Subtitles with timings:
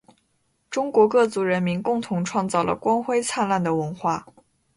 [0.71, 4.25] 中国各族人民共同创造了光辉灿烂的文化